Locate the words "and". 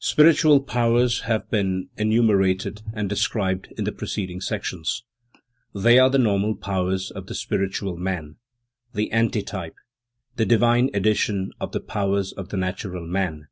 2.94-3.08